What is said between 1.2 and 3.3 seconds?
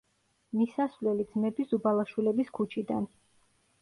ძმები ზუბალაშვილების ქუჩიდან.